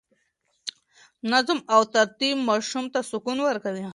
نظم 1.31 1.57
او 1.73 1.81
ترتیب 1.93 2.35
ماشوم 2.49 2.85
ته 2.93 2.99
سکون 3.11 3.37
ورکوي. 3.41 3.85